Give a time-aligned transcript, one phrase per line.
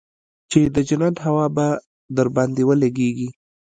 [0.51, 1.67] چې د جنت هوا به
[2.17, 3.29] درباندې ولګېږي.